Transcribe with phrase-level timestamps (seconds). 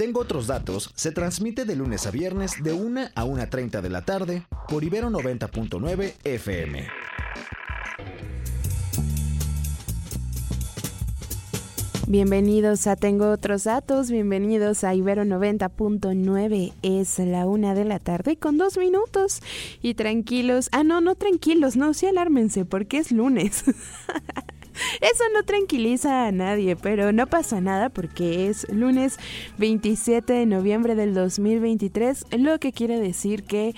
[0.00, 0.90] Tengo otros datos.
[0.94, 5.10] Se transmite de lunes a viernes de 1 a 1.30 de la tarde por Ibero
[5.10, 6.88] 90.9 FM.
[12.08, 18.38] Bienvenidos a Tengo otros datos, bienvenidos a Ibero 90.9, es la una de la tarde
[18.38, 19.42] con dos minutos
[19.82, 23.64] y tranquilos, ah no, no tranquilos, no, sí alármense porque es lunes.
[25.00, 29.18] Eso no tranquiliza a nadie, pero no pasa nada porque es lunes
[29.58, 33.74] 27 de noviembre del 2023, lo que quiere decir que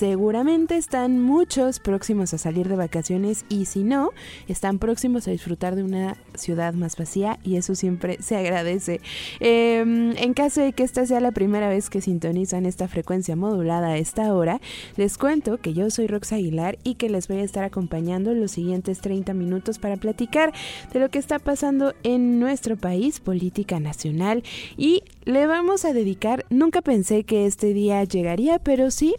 [0.00, 4.12] Seguramente están muchos próximos a salir de vacaciones y si no,
[4.48, 9.02] están próximos a disfrutar de una ciudad más vacía y eso siempre se agradece.
[9.40, 13.88] Em, en caso de que esta sea la primera vez que sintonizan esta frecuencia modulada
[13.88, 14.62] a esta hora,
[14.96, 18.52] les cuento que yo soy Rox Aguilar y que les voy a estar acompañando los
[18.52, 20.54] siguientes 30 minutos para platicar
[20.94, 24.44] de lo que está pasando en nuestro país, política nacional
[24.78, 29.14] y le vamos a dedicar, nunca pensé que este día llegaría, pero sí,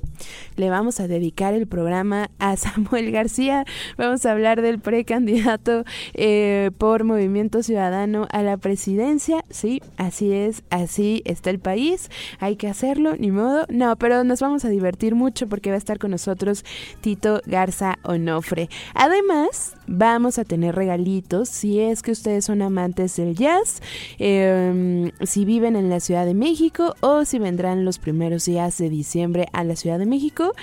[0.55, 3.66] le vamos a dedicar el programa a Samuel García.
[3.97, 5.83] Vamos a hablar del precandidato
[6.14, 9.44] eh, por Movimiento Ciudadano a la presidencia.
[9.49, 12.09] Sí, así es, así está el país.
[12.39, 13.66] Hay que hacerlo, ni modo.
[13.69, 16.66] No, pero nos vamos a divertir mucho porque va a estar con nosotros
[17.02, 18.69] Tito Garza Onofre.
[18.95, 23.81] Además, vamos a tener regalitos si es que ustedes son amantes del jazz,
[24.19, 28.89] em, si viven en la Ciudad de México o si vendrán los primeros días de
[28.89, 30.53] diciembre a la Ciudad de México.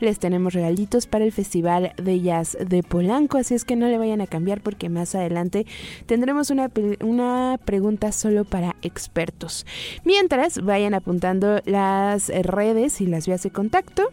[0.00, 3.98] Les tenemos regalitos para el Festival de Jazz de Polanco, así es que no le
[3.98, 5.66] vayan a cambiar porque más adelante
[6.06, 6.70] tendremos una,
[7.02, 9.66] una pregunta solo para expertos.
[10.04, 14.10] Mientras, vayan apuntando las redes y las vías de contacto.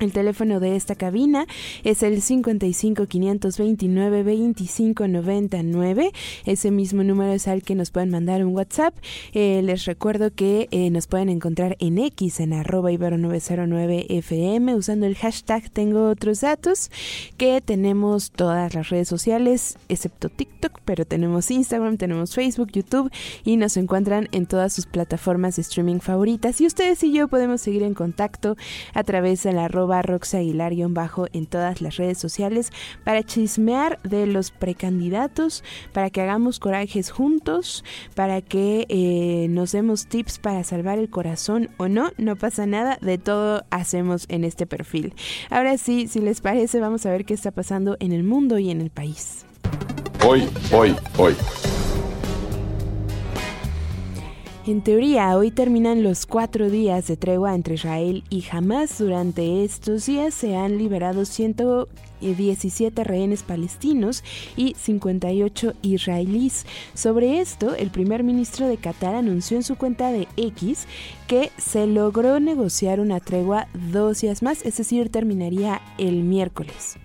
[0.00, 1.44] El teléfono de esta cabina
[1.84, 6.12] es el 55 529 25 99.
[6.46, 8.94] Ese mismo número es al que nos pueden mandar un WhatsApp.
[9.34, 14.74] Eh, les recuerdo que eh, nos pueden encontrar en X en arroba ibero 909 FM
[14.74, 16.90] usando el hashtag tengo otros datos
[17.36, 23.10] que tenemos todas las redes sociales excepto TikTok, pero tenemos Instagram, tenemos Facebook, YouTube
[23.44, 26.58] y nos encuentran en todas sus plataformas de streaming favoritas.
[26.62, 28.56] Y ustedes y yo podemos seguir en contacto
[28.94, 32.72] a través de la arroba arroba Aguilar-bajo en todas las redes sociales
[33.04, 37.84] para chismear de los precandidatos, para que hagamos corajes juntos,
[38.14, 42.98] para que eh, nos demos tips para salvar el corazón o no, no pasa nada,
[43.00, 45.14] de todo hacemos en este perfil.
[45.50, 48.70] Ahora sí, si les parece, vamos a ver qué está pasando en el mundo y
[48.70, 49.44] en el país.
[50.26, 51.34] Hoy, hoy, hoy.
[54.66, 58.98] En teoría, hoy terminan los cuatro días de tregua entre Israel y Hamas.
[58.98, 64.22] Durante estos días se han liberado 117 rehenes palestinos
[64.58, 66.66] y 58 israelíes.
[66.92, 70.86] Sobre esto, el primer ministro de Qatar anunció en su cuenta de X
[71.26, 76.98] que se logró negociar una tregua dos días más, es decir, terminaría el miércoles.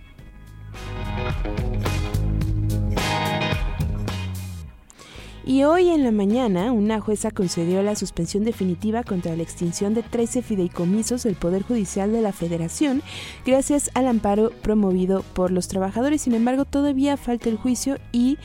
[5.47, 10.01] Y hoy en la mañana, una jueza concedió la suspensión definitiva contra la extinción de
[10.01, 13.03] 13 fideicomisos del Poder Judicial de la Federación,
[13.45, 16.23] gracias al amparo promovido por los trabajadores.
[16.23, 18.39] Sin embargo, todavía falta el juicio y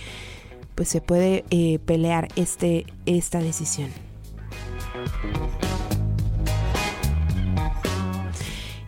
[0.74, 4.09] pues se puede eh, pelear este, esta decisión.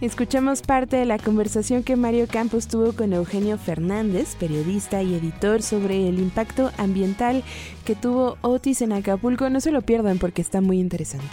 [0.03, 5.63] Escuchamos parte de la conversación que Mario Campos tuvo con Eugenio Fernández, periodista y editor,
[5.63, 7.45] sobre el impacto ambiental
[7.85, 9.49] que tuvo Otis en Acapulco.
[9.49, 11.29] No se lo pierdan porque está muy interesante.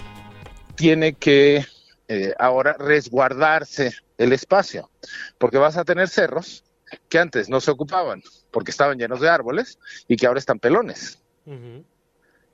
[0.76, 1.66] Tiene que
[2.10, 4.92] eh, ahora resguardarse el espacio,
[5.40, 6.64] porque vas a tener cerros
[7.10, 11.18] que antes no se ocupaban porque estaban llenos de árboles y que ahora están pelones.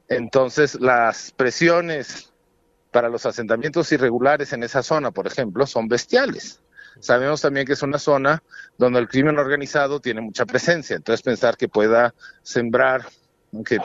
[0.07, 2.31] Entonces las presiones
[2.95, 6.61] para los asentamientos irregulares en esa zona, por ejemplo, son bestiales.
[7.01, 8.41] Sabemos también que es una zona
[8.77, 13.05] donde el crimen organizado tiene mucha presencia, entonces pensar que pueda sembrar,
[13.51, 13.79] aunque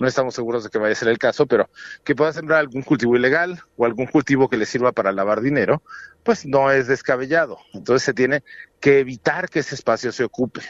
[0.00, 1.70] no estamos seguros de que vaya a ser el caso, pero
[2.02, 5.84] que pueda sembrar algún cultivo ilegal o algún cultivo que le sirva para lavar dinero,
[6.24, 7.58] pues no es descabellado.
[7.74, 8.42] Entonces se tiene
[8.80, 10.62] que evitar que ese espacio se ocupe.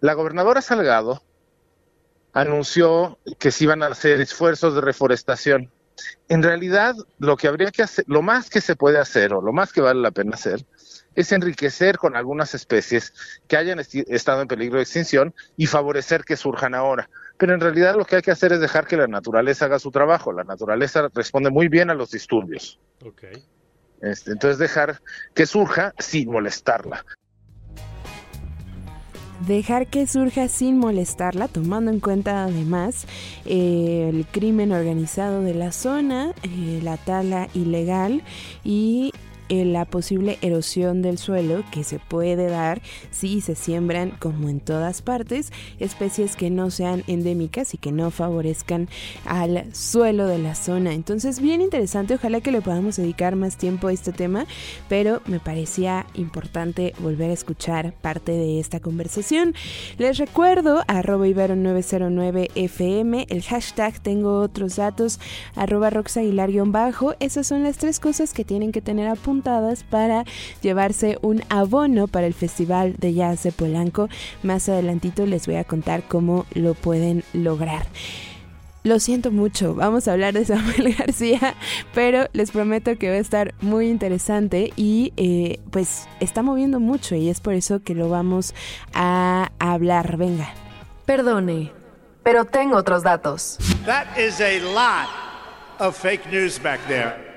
[0.00, 1.22] La gobernadora Salgado
[2.34, 5.72] anunció que se iban a hacer esfuerzos de reforestación
[6.28, 9.52] en realidad lo que habría que hacer, lo más que se puede hacer o lo
[9.52, 10.64] más que vale la pena hacer
[11.14, 13.12] es enriquecer con algunas especies
[13.48, 17.10] que hayan estado en peligro de extinción y favorecer que surjan ahora.
[17.36, 19.90] Pero en realidad lo que hay que hacer es dejar que la naturaleza haga su
[19.90, 20.32] trabajo.
[20.32, 22.78] La naturaleza responde muy bien a los disturbios.
[24.00, 25.00] Este, entonces dejar
[25.34, 27.04] que surja sin molestarla.
[29.46, 33.06] Dejar que surja sin molestarla, tomando en cuenta además
[33.44, 38.22] el crimen organizado de la zona, eh, la tala ilegal
[38.64, 39.12] y
[39.50, 42.80] la posible erosión del suelo que se puede dar
[43.10, 48.12] si se siembran, como en todas partes, especies que no sean endémicas y que no
[48.12, 48.88] favorezcan
[49.24, 50.92] al suelo de la zona.
[50.92, 54.46] Entonces, bien interesante, ojalá que le podamos dedicar más tiempo a este tema,
[54.88, 59.54] pero me parecía importante volver a escuchar parte de esta conversación.
[59.98, 65.18] Les recuerdo, arroba ibero909fm, el hashtag tengo otros datos,
[65.56, 70.24] arroba roxaguilar-bajo, esas son las tres cosas que tienen que tener a punto para
[70.62, 74.08] llevarse un abono para el Festival de Jazz de Polanco.
[74.42, 77.86] Más adelantito les voy a contar cómo lo pueden lograr.
[78.82, 81.54] Lo siento mucho, vamos a hablar de Samuel García,
[81.94, 87.14] pero les prometo que va a estar muy interesante y eh, pues está moviendo mucho
[87.14, 88.54] y es por eso que lo vamos
[88.94, 90.16] a hablar.
[90.16, 90.48] Venga.
[91.04, 91.72] Perdone,
[92.22, 93.58] pero tengo otros datos.
[93.84, 95.08] That is a lot
[95.78, 97.29] of fake news back there.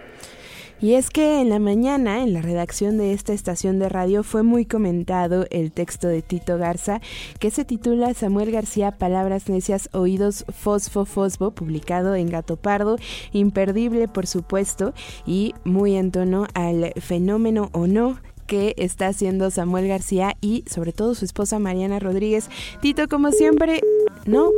[0.83, 4.43] Y es que en la mañana, en la redacción de esta estación de radio, fue
[4.43, 6.99] muy comentado el texto de Tito Garza,
[7.39, 12.97] que se titula Samuel García, Palabras Necias, Oídos Fosfo Fosfo, publicado en Gato Pardo,
[13.31, 14.93] imperdible por supuesto,
[15.25, 20.91] y muy en tono al fenómeno o no que está haciendo Samuel García y sobre
[20.91, 22.49] todo su esposa Mariana Rodríguez.
[22.81, 23.79] Tito, como siempre,
[24.25, 24.49] no,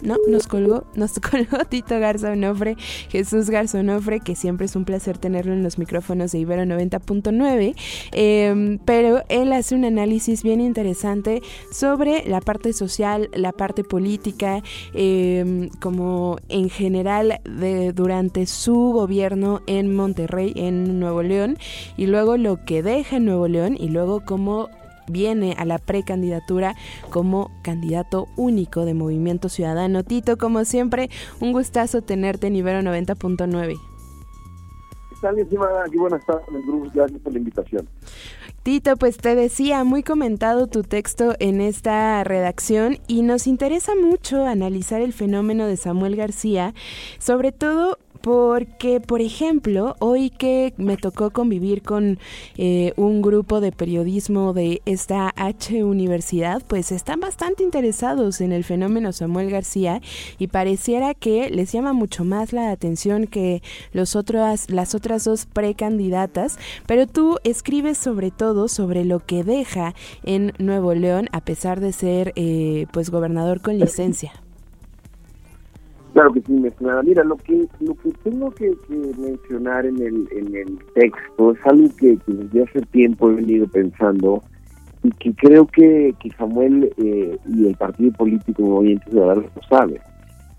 [0.00, 2.76] no, nos colgó, nos colgó Tito Garza Onofre,
[3.08, 7.74] Jesús Garza Onofre, que siempre es un placer tenerlo en los micrófonos de Ibero 90.9,
[8.12, 14.62] em, pero él hace un análisis bien interesante sobre la parte social, la parte política,
[14.94, 21.56] em, como en general de, durante su gobierno en Monterrey, en Nuevo León,
[21.96, 24.68] y luego lo que deja en Nuevo León, y luego cómo
[25.08, 26.74] viene a la precandidatura
[27.10, 30.04] como candidato único de Movimiento Ciudadano.
[30.04, 31.10] Tito, como siempre,
[31.40, 33.78] un gustazo tenerte en Ibero 90.9.
[35.90, 36.46] Qué buenas tardes,
[36.94, 37.88] Gracias por la invitación.
[38.62, 44.44] Tito, pues te decía, muy comentado tu texto en esta redacción y nos interesa mucho
[44.44, 46.74] analizar el fenómeno de Samuel García,
[47.18, 52.18] sobre todo porque, por ejemplo, hoy que me tocó convivir con
[52.56, 58.64] eh, un grupo de periodismo de esta H Universidad, pues están bastante interesados en el
[58.64, 60.00] fenómeno Samuel García
[60.38, 65.46] y pareciera que les llama mucho más la atención que los otros, las otras dos
[65.46, 71.80] precandidatas, pero tú escribes sobre todo sobre lo que deja en Nuevo León a pesar
[71.80, 74.45] de ser eh, pues gobernador con licencia.
[76.16, 77.02] Claro que sí, mencionada.
[77.02, 78.74] Mira, lo que lo que tengo que,
[79.18, 84.42] mencionar en el, en el texto es algo que, desde hace tiempo he venido pensando
[85.02, 89.98] y que creo que, que Samuel eh, y el partido político Movimiento Ciudadano lo saben.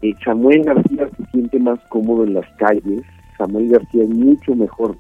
[0.04, 3.02] Eh, Samuel García se siente más cómodo en las calles.
[3.40, 4.96] Samuel García es mucho mejor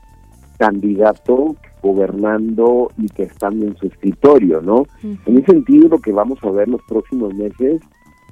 [0.57, 4.88] candidato gobernando y que estando en su escritorio, ¿no?
[5.03, 7.80] En ese sentido, lo que vamos a ver los próximos meses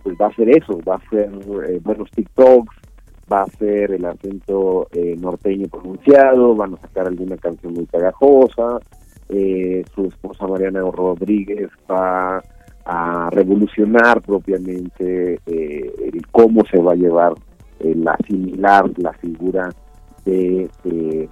[0.05, 1.31] pues va a ser eso, va a ser
[1.67, 2.75] eh, buenos TikToks,
[3.31, 8.77] va a ser el acento eh, norteño pronunciado, van a sacar alguna canción muy pegajosa,
[9.29, 12.39] eh, su esposa Mariana Rodríguez va
[12.85, 17.33] a revolucionar propiamente el cómo se va a llevar
[17.79, 19.69] la asimilar la figura
[20.23, 20.69] de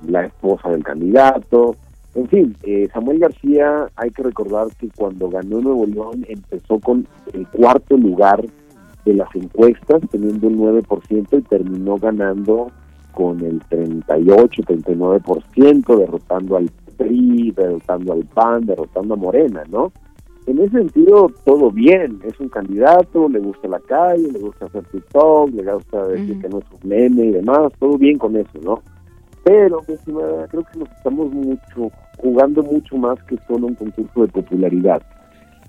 [0.07, 1.75] la esposa del candidato.
[2.15, 2.57] En fin,
[2.91, 8.43] Samuel García, hay que recordar que cuando ganó Nuevo León empezó con el cuarto lugar
[9.05, 12.71] de las encuestas, teniendo un 9% y terminó ganando
[13.11, 19.91] con el 38-39%, derrotando al PRI, derrotando al PAN, derrotando a Morena, ¿no?
[20.45, 24.83] En ese sentido, todo bien, es un candidato, le gusta la calle, le gusta hacer
[24.91, 28.59] TikTok, le gusta decir que no es un meme y demás, todo bien con eso,
[28.61, 28.81] ¿no?
[29.45, 34.27] Pero, pues, creo que nos estamos mucho, jugando mucho más que solo un concurso de
[34.29, 35.01] popularidad.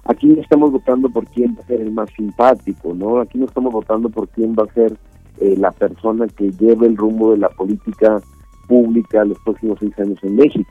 [0.07, 3.21] Aquí no estamos votando por quién va a ser el más simpático, ¿no?
[3.21, 4.97] Aquí no estamos votando por quién va a ser
[5.41, 8.21] eh, la persona que lleve el rumbo de la política
[8.69, 10.71] pública los próximos seis años en México.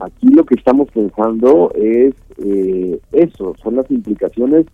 [0.00, 4.66] Aquí lo que estamos pensando es eh, eso, son las implicaciones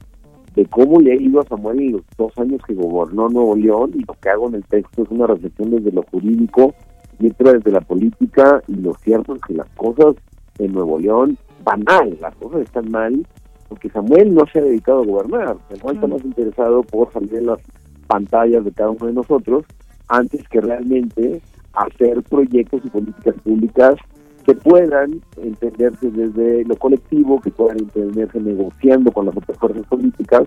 [0.54, 3.92] de cómo le ha ido a Samuel en los dos años que gobernó Nuevo León
[3.94, 6.74] y lo que hago en el texto es una reflexión desde lo jurídico
[7.18, 10.16] y otra desde la política y lo cierto es que las cosas
[10.58, 13.26] en Nuevo León van mal, las cosas están mal
[13.68, 17.46] porque Samuel no se ha dedicado a gobernar, Samuel está más interesado por salir en
[17.46, 17.60] las
[18.06, 19.64] pantallas de cada uno de nosotros
[20.08, 21.40] antes que realmente
[21.72, 23.96] hacer proyectos y políticas públicas
[24.44, 30.44] que puedan entenderse desde lo colectivo, que puedan entenderse negociando con las otras fuerzas políticas,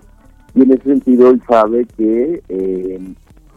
[0.54, 2.98] y en ese sentido él sabe que eh,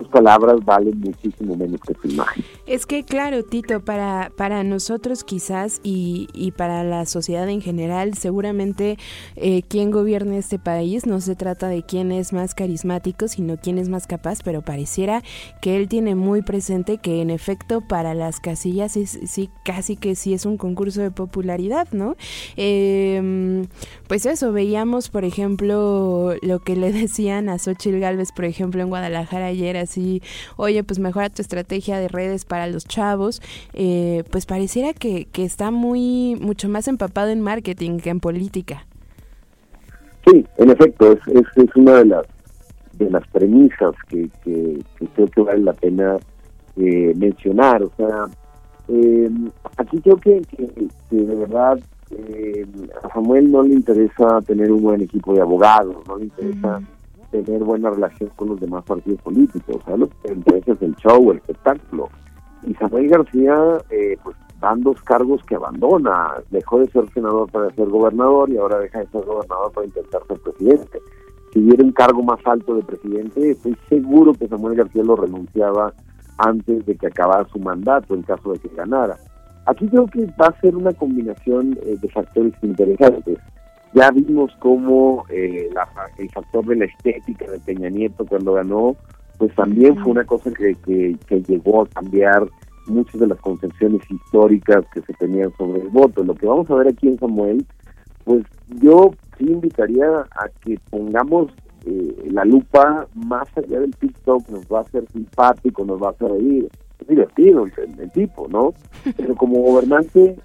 [0.04, 2.44] sus palabras valen muchísimo menos que su imagen.
[2.66, 8.14] Es que claro, Tito, para, para nosotros quizás y, y para la sociedad en general,
[8.16, 8.98] seguramente
[9.36, 13.78] eh, quien gobierne este país no se trata de quién es más carismático, sino quién
[13.78, 15.24] es más capaz, pero pareciera
[15.62, 20.16] que él tiene muy presente que en efecto para las casillas es, sí, casi que
[20.16, 22.16] sí es un concurso de popularidad, ¿no?
[22.58, 23.66] Eh,
[24.14, 28.90] pues eso, veíamos por ejemplo lo que le decían a Xochitl Galvez, por ejemplo, en
[28.90, 30.22] Guadalajara ayer, así,
[30.56, 33.42] oye, pues mejora tu estrategia de redes para los chavos,
[33.74, 38.86] eh, pues pareciera que, que está muy, mucho más empapado en marketing que en política.
[40.28, 42.26] Sí, en efecto, es, es, es una de las
[43.00, 44.80] de las premisas que, que,
[45.16, 46.18] creo que vale la pena
[46.78, 47.82] eh, mencionar.
[47.82, 48.26] O sea,
[48.90, 49.32] eh,
[49.78, 50.68] aquí creo que, que,
[51.10, 51.80] que de verdad
[52.18, 52.66] eh,
[53.04, 56.82] a Samuel no le interesa tener un buen equipo de abogados, no le interesa
[57.32, 60.82] tener buena relación con los demás partidos políticos, o sea, lo que le interesa es
[60.82, 62.10] el show, el espectáculo.
[62.64, 63.58] Y Samuel García,
[63.90, 68.58] eh, pues van dos cargos que abandona, dejó de ser senador para ser gobernador y
[68.58, 71.00] ahora deja de ser gobernador para intentar ser presidente.
[71.52, 75.94] Si hubiera un cargo más alto de presidente, estoy seguro que Samuel García lo renunciaba
[76.38, 79.18] antes de que acabara su mandato en caso de que ganara.
[79.66, 83.38] Aquí creo que va a ser una combinación eh, de factores interesantes.
[83.94, 88.96] Ya vimos cómo eh, la, el factor de la estética de Peña Nieto cuando ganó,
[89.38, 92.48] pues también fue una cosa que, que, que llegó a cambiar
[92.88, 96.24] muchas de las concepciones históricas que se tenían sobre el voto.
[96.24, 97.66] Lo que vamos a ver aquí en Samuel,
[98.24, 98.44] pues
[98.82, 101.52] yo sí invitaría a que pongamos
[101.86, 106.12] eh, la lupa más allá del TikTok, nos va a hacer simpático, nos va a
[106.12, 106.70] hacer reír.
[107.04, 108.74] Es divertido el, el tipo, ¿no?
[109.18, 110.38] Pero como gobernante,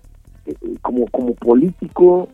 [0.46, 2.28] eh, como, como político,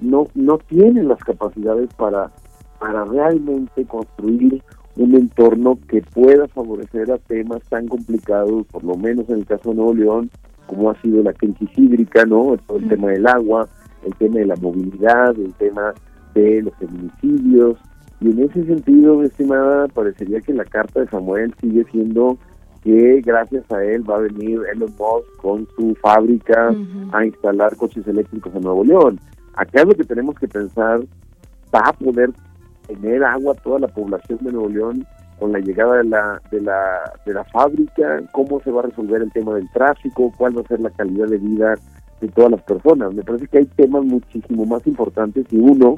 [0.00, 2.30] no, no tiene las capacidades para,
[2.78, 4.62] para realmente construir
[4.96, 9.70] un entorno que pueda favorecer a temas tan complicados, por lo menos en el caso
[9.70, 10.30] de Nuevo León,
[10.66, 12.54] como ha sido la crisis hídrica, ¿no?
[12.54, 13.68] El tema del agua,
[14.04, 15.94] el tema de la movilidad, el tema
[16.34, 17.78] de los feminicidios.
[18.20, 22.38] Y en ese sentido, estimada, parecería que la carta de Samuel sigue siendo
[22.86, 26.72] que gracias a él va a venir Elon Musk con su fábrica
[27.12, 29.18] a instalar coches eléctricos en Nuevo León.
[29.54, 31.00] Acá es lo que tenemos que pensar,
[31.74, 32.30] va a poder
[32.86, 35.04] tener agua toda la población de Nuevo León
[35.40, 39.20] con la llegada de la, de la, de la fábrica, cómo se va a resolver
[39.20, 41.74] el tema del tráfico, cuál va a ser la calidad de vida
[42.20, 43.12] de todas las personas.
[43.12, 45.96] Me parece que hay temas muchísimo más importantes y uno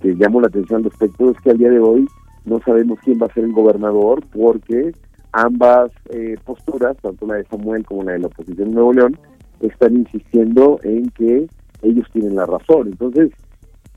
[0.00, 2.08] que llamo la atención al respecto es que al día de hoy
[2.46, 4.94] no sabemos quién va a ser el gobernador porque
[5.32, 9.18] ambas eh, posturas, tanto la de Samuel como la de la oposición de Nuevo León,
[9.60, 11.46] están insistiendo en que
[11.82, 12.88] ellos tienen la razón.
[12.88, 13.30] Entonces,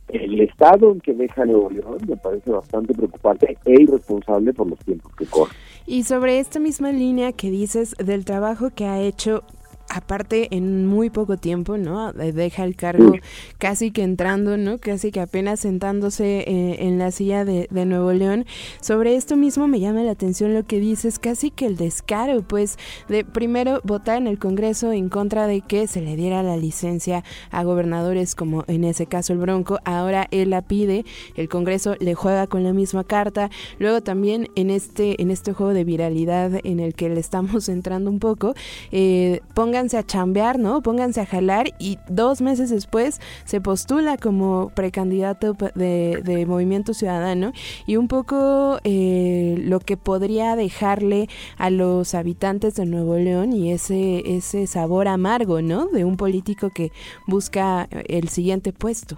[0.10, 4.80] el estado en que deja Nuevo León me parece bastante preocupante e irresponsable por los
[4.80, 5.56] tiempos que corren.
[5.86, 9.44] Y sobre esta misma línea que dices del trabajo que ha hecho
[9.94, 12.12] aparte en muy poco tiempo, ¿no?
[12.14, 13.14] Deja el cargo
[13.58, 14.80] casi que entrando, ¿no?
[14.80, 18.46] Casi que apenas sentándose eh, en la silla de, de, Nuevo León.
[18.82, 22.78] Sobre esto mismo me llama la atención lo que dices, casi que el descaro, pues,
[23.08, 27.24] de primero votar en el Congreso en contra de que se le diera la licencia
[27.52, 32.16] a gobernadores como en ese caso el Bronco, ahora él la pide, el Congreso le
[32.16, 36.80] juega con la misma carta, luego también en este, en este juego de viralidad en
[36.80, 38.54] el que le estamos entrando un poco,
[38.92, 40.82] eh, pongan pónganse a chambear, ¿no?
[40.82, 47.52] Pónganse a jalar y dos meses después se postula como precandidato de, Movimiento Ciudadano
[47.86, 53.74] y un poco eh, lo que podría dejarle a los habitantes de Nuevo León y
[53.74, 55.88] ese, ese sabor amargo, ¿no?
[55.88, 56.94] De un político que
[57.28, 59.18] busca el siguiente puesto.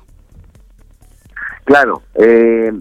[1.66, 2.72] Claro, eh,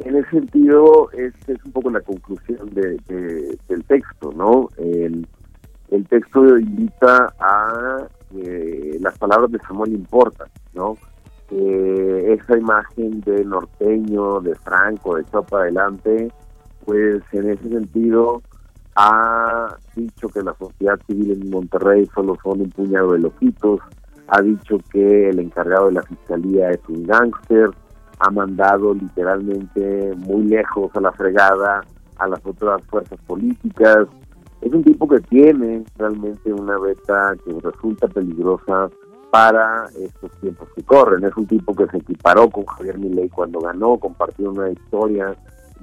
[0.00, 4.68] en ese sentido es, es un poco la conclusión de, de, del texto, ¿no?
[4.78, 5.28] El,
[5.90, 10.96] el texto invita a que las palabras de Samuel importan, ¿no?
[11.50, 16.30] Eh, esa imagen de norteño, de Franco, de echado para adelante,
[16.84, 18.40] pues en ese sentido
[18.94, 23.80] ha dicho que la sociedad civil en Monterrey solo son un puñado de loquitos,
[24.28, 27.70] ha dicho que el encargado de la fiscalía es un gángster,
[28.20, 31.82] ha mandado literalmente muy lejos a la fregada
[32.18, 34.06] a las otras fuerzas políticas,
[34.60, 38.90] es un tipo que tiene realmente una beta que resulta peligrosa
[39.30, 41.24] para estos tiempos que corren.
[41.24, 45.34] Es un tipo que se equiparó con Javier Milei cuando ganó, compartió una historia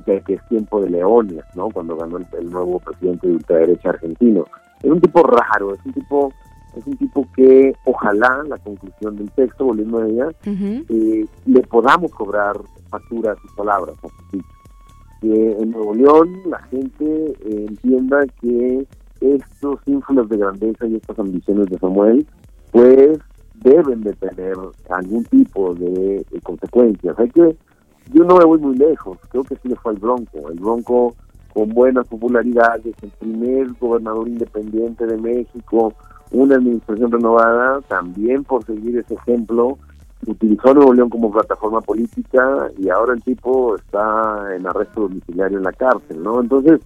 [0.05, 1.69] de que es tiempo de leones, ¿no?
[1.69, 4.45] Cuando ganó el, el nuevo presidente de ultraderecha argentino.
[4.83, 6.31] Es un tipo raro, es un tipo
[6.77, 12.11] es un tipo que ojalá la conclusión del texto, volviendo a ella, eh, le podamos
[12.11, 12.55] cobrar
[12.89, 14.43] factura a sus palabras, a sus
[15.21, 18.85] Que en Nuevo León la gente eh, entienda que
[19.21, 22.27] estos ínfulas de grandeza y estas ambiciones de Samuel,
[22.71, 23.19] pues
[23.55, 24.55] deben de tener
[24.89, 27.17] algún tipo de, consecuencias.
[27.17, 27.55] Hay que,
[28.13, 30.49] yo no me voy muy lejos, creo que sí le fue al Bronco.
[30.49, 31.15] El Bronco
[31.53, 35.93] con buena popularidad, es el primer gobernador independiente de México,
[36.31, 39.77] una administración renovada, también por seguir ese ejemplo,
[40.25, 45.63] utilizó Nuevo León como plataforma política y ahora el tipo está en arresto domiciliario en
[45.63, 46.41] la cárcel, ¿no?
[46.41, 46.81] Entonces,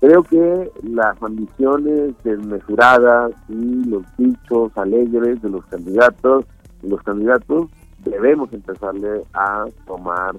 [0.00, 6.44] creo que las ambiciones desmesuradas y los dichos alegres de los candidatos,
[6.82, 7.68] los candidatos
[8.04, 10.34] debemos empezarle a tomar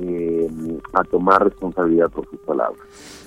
[0.00, 0.48] eh,
[0.94, 2.80] a tomar responsabilidad por sus palabras.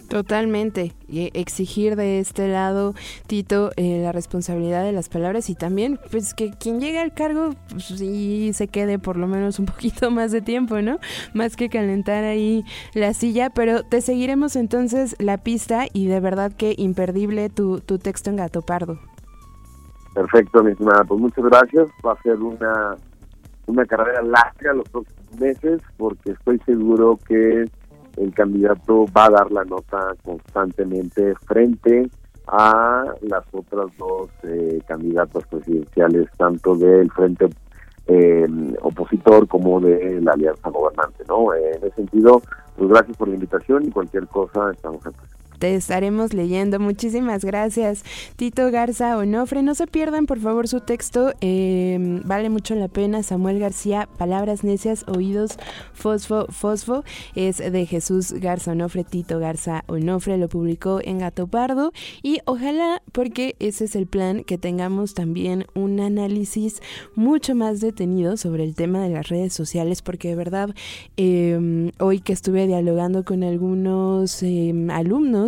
[0.08, 0.94] Totalmente.
[1.08, 2.94] Y exigir de este lado,
[3.28, 7.52] Tito, eh, la responsabilidad de las palabras y también, pues, que quien llegue al cargo,
[7.70, 11.00] pues, sí se quede por lo menos un poquito más de tiempo, ¿no?
[11.34, 13.50] Más que calentar ahí la silla.
[13.50, 18.38] Pero te seguiremos entonces la pista y de verdad que imperdible tu, tu texto en
[18.38, 19.00] Gato Pardo.
[20.14, 21.04] Perfecto, mi estimada.
[21.04, 21.88] Pues muchas gracias.
[22.06, 22.96] Va a ser una,
[23.66, 27.66] una carrera larga los próximos meses porque estoy seguro que
[28.18, 32.10] el candidato va a dar la nota constantemente frente
[32.48, 37.50] a las otras dos eh, candidatas presidenciales, tanto del frente
[38.08, 38.48] eh,
[38.82, 41.24] opositor como de la alianza gobernante.
[41.28, 41.54] ¿no?
[41.54, 42.42] en ese sentido,
[42.78, 45.18] pues gracias por la invitación y cualquier cosa estamos aquí
[45.60, 46.80] te estaremos leyendo.
[46.80, 48.04] Muchísimas gracias,
[48.36, 49.64] Tito Garza Onofre.
[49.64, 51.34] No se pierdan, por favor, su texto.
[51.42, 53.24] Em, vale mucho la pena.
[53.24, 55.58] Samuel García, Palabras Necias, Oídos,
[55.94, 57.04] Fosfo, Fosfo.
[57.36, 60.38] Es de Jesús Garza Onofre, Tito Garza Onofre.
[60.38, 61.92] Lo publicó en Gato Pardo.
[62.22, 66.82] Y ojalá, porque ese es el plan, que tengamos también un análisis
[67.16, 70.70] mucho más detenido sobre el tema de las redes sociales, porque de verdad,
[71.18, 75.45] em, hoy que estuve dialogando con algunos em, alumnos,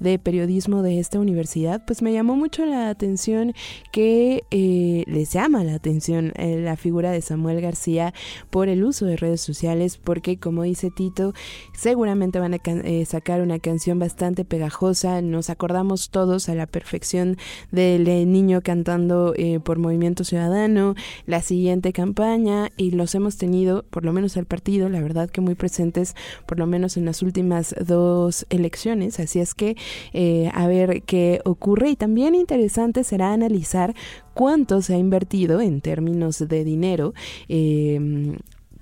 [0.00, 3.54] de periodismo de esta universidad, pues me llamó mucho la atención
[3.92, 8.12] que eh, les llama la atención eh, la figura de Samuel García
[8.50, 11.32] por el uso de redes sociales, porque como dice Tito,
[11.74, 17.36] seguramente van a eh, sacar una canción bastante pegajosa, nos acordamos todos a la perfección
[17.70, 20.94] del niño cantando por Movimiento Ciudadano,
[21.26, 25.40] la siguiente campaña, y los hemos tenido, por lo menos al partido, la verdad que
[25.40, 26.14] muy presentes,
[26.46, 29.76] por lo menos en las últimas dos elecciones, así es que
[30.12, 33.94] eh, a ver qué ocurre y también interesante será analizar
[34.34, 37.14] cuánto se ha invertido en términos de dinero
[37.48, 38.36] em,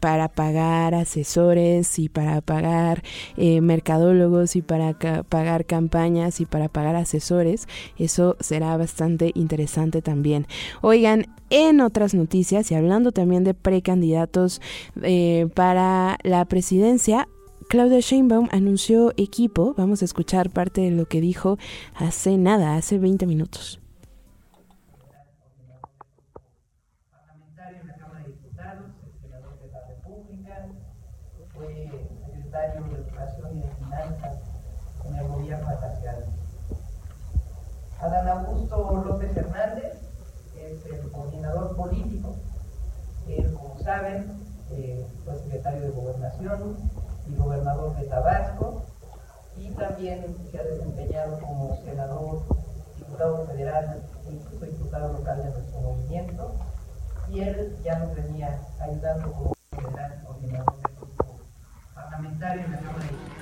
[0.04, 3.02] para pagar asesores y para pagar
[3.38, 7.68] eh, mercadólogos y para pagar campañas y para pagar asesores.
[7.96, 10.46] Eso será bastante interesante también.
[10.82, 14.60] Oigan, en otras noticias y hablando también de precandidatos
[15.02, 17.26] eh, para la presidencia,
[17.68, 19.74] Claudia Sheinbaum anunció equipo.
[19.76, 21.58] Vamos a escuchar parte de lo que dijo
[21.94, 23.80] hace nada, hace 20 minutos.
[31.54, 31.90] Fue
[32.26, 34.38] secretario de Educación y de Finanzas
[35.06, 35.76] en el gobierno de
[38.00, 39.94] Adán Augusto López Hernández
[40.58, 42.36] es el coordinador político.
[43.28, 44.32] Él, como saben,
[44.72, 46.76] eh, fue secretario de Gobernación,
[47.28, 48.82] y gobernador de Tabasco,
[49.56, 52.42] y también se ha desempeñado como senador,
[52.96, 56.52] diputado federal incluso diputado local de nuestro movimiento,
[57.28, 61.40] y él ya nos venía ayudando como federal coordinador del grupo
[61.94, 63.33] parlamentario en la Cámara de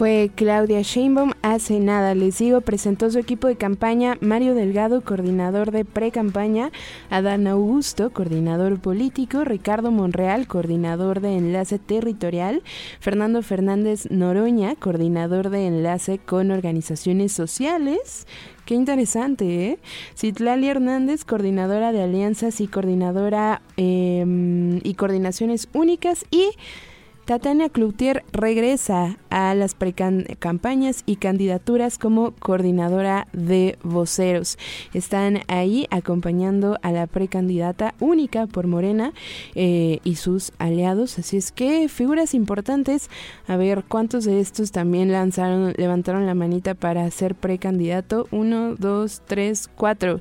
[0.00, 1.32] fue Claudia Sheinbaum.
[1.42, 6.70] Hace nada, les digo, presentó su equipo de campaña Mario Delgado, coordinador de pre-campaña,
[7.10, 12.62] Adán Augusto, coordinador político, Ricardo Monreal, coordinador de enlace territorial,
[12.98, 18.26] Fernando Fernández Noroña, coordinador de enlace con organizaciones sociales,
[18.64, 19.78] Qué interesante, ¿eh?
[20.16, 26.50] Citlali Hernández, coordinadora de alianzas y coordinadora em, y coordinaciones únicas y
[27.30, 29.76] Tatiana Cloutier regresa a las
[30.40, 34.58] campañas y candidaturas como coordinadora de voceros.
[34.94, 39.12] Están ahí acompañando a la precandidata única por Morena
[39.54, 41.20] eh, y sus aliados.
[41.20, 43.08] Así es que figuras importantes.
[43.46, 48.26] A ver cuántos de estos también lanzaron, levantaron la manita para ser precandidato.
[48.32, 50.20] Uno, dos, tres, cuatro.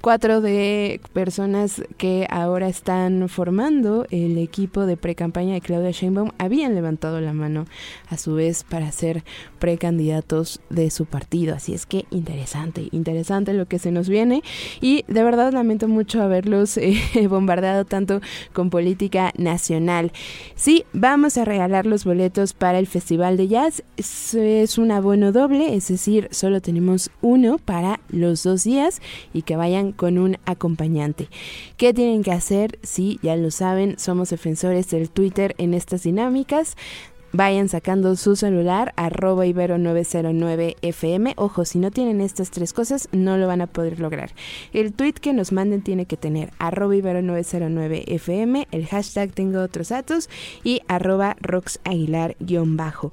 [0.00, 6.74] Cuatro de personas que ahora están formando el equipo de pre-campaña de Claudia Sheinbaum habían
[6.74, 7.66] levantado la mano
[8.08, 9.24] a su vez para ser
[9.58, 11.54] precandidatos de su partido.
[11.54, 14.42] Así es que interesante, interesante lo que se nos viene
[14.80, 18.22] y de verdad lamento mucho haberlos eh, bombardeado tanto
[18.54, 20.12] con política nacional.
[20.54, 23.82] Sí, vamos a regalar los boletos para el Festival de Jazz.
[23.98, 29.02] Es un abono doble, es decir, solo tenemos uno para los dos días
[29.34, 31.28] y que vayan con un acompañante.
[31.76, 32.78] ¿Qué tienen que hacer?
[32.82, 36.76] Sí, ya lo saben, somos defensores del Twitter en estas dinámicas.
[37.32, 41.34] Vayan sacando su celular, arroba ibero909fm.
[41.36, 44.32] Ojo, si no tienen estas tres cosas, no lo van a poder lograr.
[44.72, 50.28] El tweet que nos manden tiene que tener arroba ibero909fm, el hashtag tengo otros datos
[50.64, 53.12] y arroba roxaguilar-bajo.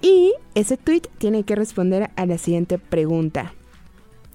[0.00, 3.52] Y ese tweet tiene que responder a la siguiente pregunta.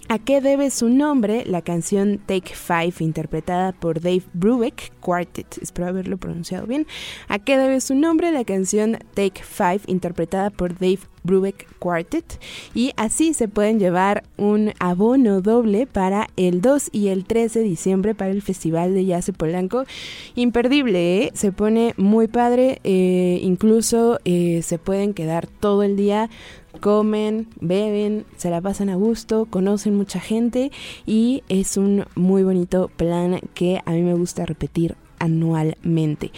[0.10, 5.58] ¿A qué debe su nombre la canción Take Five interpretada por Dave Brubeck Quartet?
[5.62, 6.86] Espero haberlo pronunciado bien.
[7.30, 12.40] ¿A qué debe su nombre la canción Take Five interpretada por Dave Brubeck Quartet?
[12.76, 17.62] Y así se pueden llevar un abono doble para el 2 y el 3 de
[17.62, 19.86] diciembre para el Festival de Jazz Polanco.
[20.36, 21.32] Imperdible, ¿eh?
[21.34, 22.82] se pone muy padre.
[22.84, 26.30] Eh, incluso eh, se pueden quedar todo el día
[26.80, 30.72] comen, beben, se la pasan a gusto, conocen mucha gente
[31.06, 36.32] y es un muy bonito plan que a mí me gusta repetir anualmente.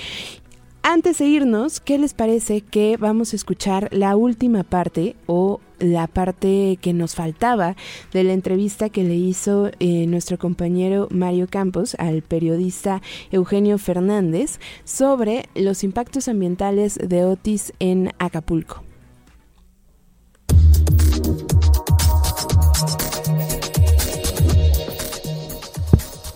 [0.87, 6.05] Antes de irnos, ¿qué les parece que vamos a escuchar la última parte o la
[6.05, 7.75] parte que nos faltaba
[8.13, 14.59] de la entrevista que le hizo eh, nuestro compañero Mario Campos al periodista Eugenio Fernández
[14.83, 18.84] sobre los impactos ambientales de Otis en Acapulco?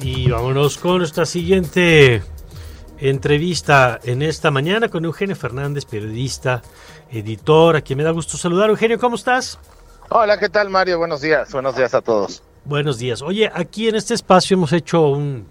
[0.01, 2.23] Y vámonos con nuestra siguiente
[2.99, 6.61] entrevista en esta mañana con Eugenio Fernández, periodista,
[7.11, 8.69] editor, a quien me da gusto saludar.
[8.69, 9.59] Eugenio, ¿cómo estás?
[10.09, 10.97] Hola, ¿qué tal Mario?
[10.97, 12.41] Buenos días, buenos días a todos.
[12.65, 13.21] Buenos días.
[13.21, 15.47] Oye, aquí en este espacio hemos hecho un,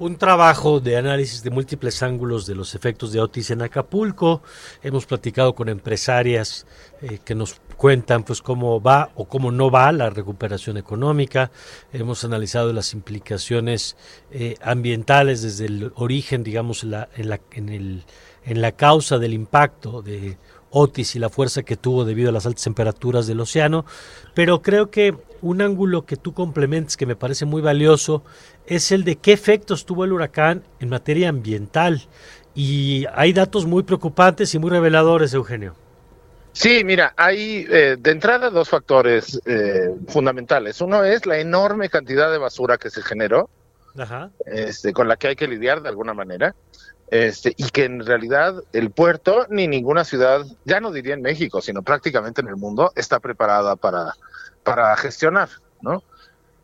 [0.00, 4.42] un trabajo de análisis de múltiples ángulos de los efectos de Otis en Acapulco.
[4.82, 6.66] Hemos platicado con empresarias
[7.02, 11.50] eh, que nos cuentan pues cómo va o cómo no va la recuperación económica.
[11.92, 13.94] Hemos analizado las implicaciones
[14.30, 18.04] eh, ambientales desde el origen, digamos, la, en, la, en, el,
[18.46, 20.38] en la causa del impacto de
[20.70, 23.84] Otis y la fuerza que tuvo debido a las altas temperaturas del océano.
[24.32, 28.22] Pero creo que un ángulo que tú complementes que me parece muy valioso
[28.66, 32.02] es el de qué efectos tuvo el huracán en materia ambiental.
[32.54, 35.74] Y hay datos muy preocupantes y muy reveladores, Eugenio.
[36.52, 40.80] Sí, mira, hay eh, de entrada dos factores eh, fundamentales.
[40.80, 43.48] Uno es la enorme cantidad de basura que se generó,
[44.46, 46.54] Este, con la que hay que lidiar de alguna manera,
[47.10, 51.60] este, y que en realidad el puerto ni ninguna ciudad, ya no diría en México,
[51.60, 54.14] sino prácticamente en el mundo, está preparada para,
[54.62, 55.48] para gestionar,
[55.80, 56.02] ¿no?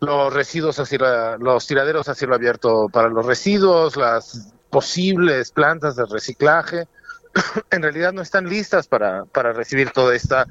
[0.00, 6.04] Los residuos así, los tiraderos a cielo abierto para los residuos, las posibles plantas de
[6.04, 6.86] reciclaje,
[7.70, 10.46] en realidad no están listas para, para recibir toda esta,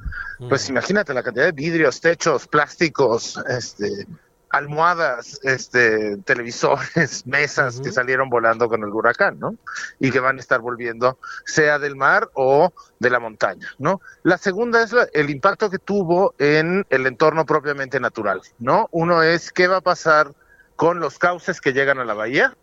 [0.49, 4.07] pues imagínate la cantidad de vidrios, techos, plásticos, este,
[4.55, 9.55] almohadas, este, televisores, mesas que salieron volando con el huracán, ¿no?
[9.99, 13.99] Y que van a estar volviendo, sea del mar o de la montaña, ¿no?
[14.23, 18.87] La segunda es el impacto que tuvo en el entorno propiamente natural, ¿no?
[18.91, 20.31] Uno es qué va a pasar
[20.77, 22.55] con los cauces que llegan a la bahía,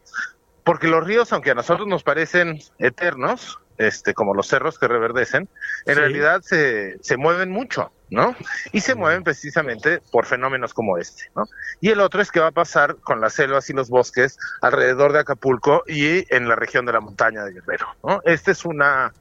[0.64, 5.48] porque los ríos, aunque a nosotros nos parecen eternos, este, como los cerros que reverdecen,
[5.86, 8.36] en realidad se, se mueven mucho, ¿no?
[8.72, 11.44] Y se mueven precisamente por fenómenos como este, ¿no?
[11.80, 15.12] Y el otro es qué va a pasar con las selvas y los bosques alrededor
[15.12, 18.20] de Acapulco y en la región de la montaña de Guerrero, ¿no?
[18.24, 19.12] Esta es una,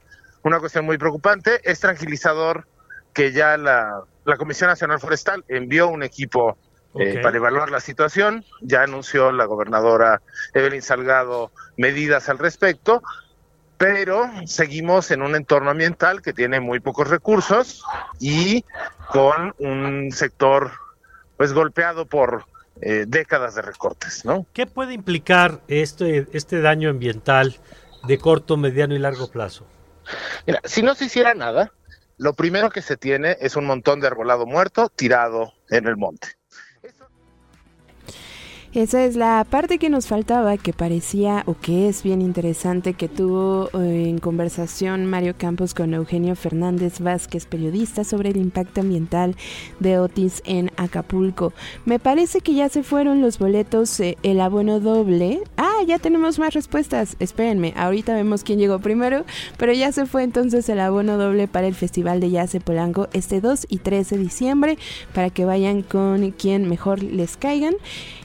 [0.42, 2.66] una cuestión muy preocupante, es tranquilizador
[3.12, 6.56] que ya la, la Comisión Nacional Forestal envió un equipo
[6.94, 8.44] eh, para evaluar la situación.
[8.60, 10.20] Ya anunció la gobernadora
[10.52, 13.02] Evelyn Salgado medidas al respecto,
[13.82, 17.82] pero seguimos en un entorno ambiental que tiene muy pocos recursos
[18.20, 18.64] y
[19.08, 20.70] con un sector
[21.36, 22.44] pues golpeado por
[22.80, 24.46] eh, décadas de recortes, ¿no?
[24.52, 27.56] ¿Qué puede implicar este, este daño ambiental
[28.04, 29.66] de corto, mediano y largo plazo?
[30.46, 31.72] Mira, si no se hiciera nada,
[32.18, 36.28] lo primero que se tiene es un montón de arbolado muerto tirado en el monte.
[38.74, 43.06] Esa es la parte que nos faltaba, que parecía o que es bien interesante, que
[43.06, 49.36] tuvo eh, en conversación Mario Campos con Eugenio Fernández Vázquez, periodista, sobre el impacto ambiental
[49.78, 51.52] de Otis en Acapulco.
[51.84, 55.42] Me parece que ya se fueron los boletos, eh, el abono doble.
[55.58, 57.16] Ah, ya tenemos más respuestas.
[57.18, 59.26] Espérenme, ahorita vemos quién llegó primero,
[59.58, 63.10] pero ya se fue entonces el abono doble para el Festival de Jazz de Polanco
[63.12, 64.78] este 2 y 3 de diciembre,
[65.12, 67.74] para que vayan con quien mejor les caigan.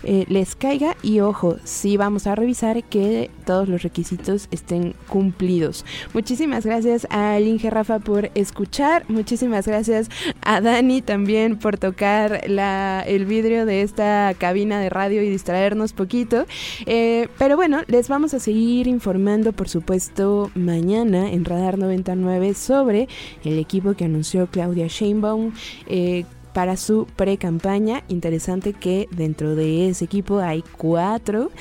[0.03, 5.83] Eh, les caiga y ojo, sí vamos a revisar que todos los requisitos estén cumplidos.
[6.13, 10.11] Muchísimas gracias a Inge Rafa por escuchar, muchísimas gracias
[10.43, 15.93] a Dani también por tocar la, el vidrio de esta cabina de radio y distraernos
[15.93, 16.45] poquito.
[16.85, 23.07] Eh, pero bueno, les vamos a seguir informando por supuesto mañana en Radar 99 sobre
[23.43, 25.53] el equipo que anunció Claudia Sheinbaum.
[25.87, 26.25] Eh,
[26.57, 28.03] para su pre-campaña.
[28.07, 31.51] Interesante que dentro de ese equipo hay cuatro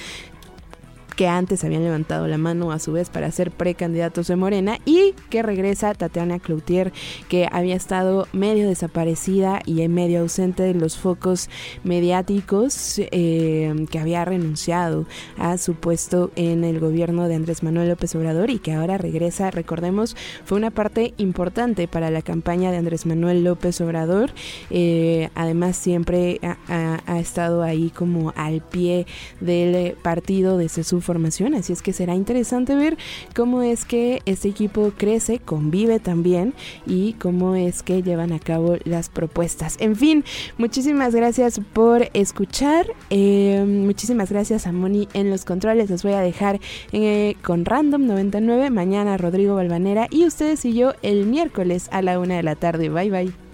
[1.17, 5.15] que antes habían levantado la mano a su vez para ser precandidatos de Morena y
[5.31, 6.93] que regresa Tatiana Cloutier
[7.29, 11.49] que había estado medio desaparecida y medio ausente de los focos
[11.85, 15.07] mediáticos eh, que había renunciado
[15.39, 19.51] a su puesto en el gobierno de Andrés Manuel López Obrador y que ahora regresa,
[19.51, 24.31] recordemos, fue una parte importante para la campaña de Andrés Manuel López Obrador,
[24.71, 29.07] eh, además siempre ha, ha, estado ahí como al pie
[29.41, 32.99] del partido desde su formación, así es que será interesante ver
[33.35, 36.53] cómo es que este equipo crece, convive también
[36.87, 39.77] y cómo es que llevan a cabo las propuestas.
[39.81, 40.25] En fin,
[40.59, 46.21] muchísimas gracias por escuchar, eh, muchísimas gracias a Moni en los controles, les voy a
[46.21, 46.61] dejar
[46.93, 52.19] eh, con Random 99, mañana Rodrigo Balvanera y ustedes y yo el miércoles a la
[52.19, 52.89] una de la tarde.
[52.89, 53.46] Bye bye.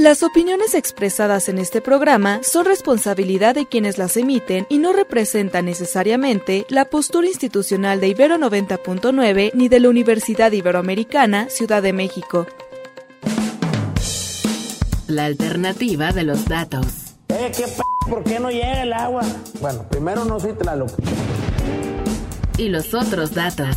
[0.00, 5.66] Las opiniones expresadas en este programa son responsabilidad de quienes las emiten y no representan
[5.66, 12.46] necesariamente la postura institucional de Ibero 90.9 ni de la Universidad Iberoamericana, Ciudad de México.
[15.06, 16.86] La alternativa de los datos.
[17.28, 19.20] Eh, ¿qué p ¿Por qué no llega el agua?
[19.60, 20.92] Bueno, primero no soy Tlaloc.
[22.56, 23.76] Y los otros datos.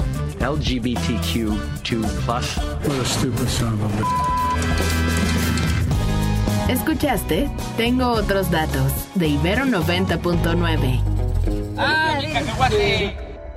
[0.41, 2.27] LGBTQ2+.
[2.27, 4.01] What a stupid son of a
[6.71, 7.49] ¿Escuchaste?
[7.77, 11.01] Tengo otros datos de Ibero 90.9.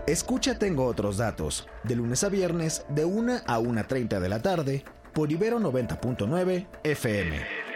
[0.07, 4.85] Escucha Tengo otros datos de lunes a viernes de 1 a 1.30 de la tarde
[5.15, 7.74] por Ibero 90.9 FM.